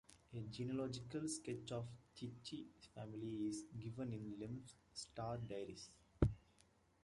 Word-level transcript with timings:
A 0.33 0.39
genealogical 0.49 1.27
sketch 1.27 1.71
of 1.73 1.85
Tichy 2.15 2.65
family 2.95 3.49
is 3.49 3.65
given 3.79 4.11
in 4.11 4.33
Lem's 4.39 4.73
"Star 4.95 5.37
Diaries". 5.37 5.91